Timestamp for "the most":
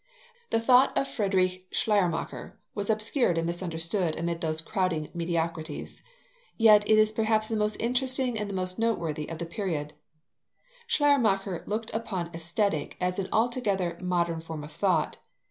7.47-7.75, 8.49-8.79